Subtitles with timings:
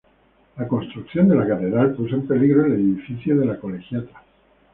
[0.57, 4.23] La construcción de la catedral puso en peligro el edificio de la colegiata.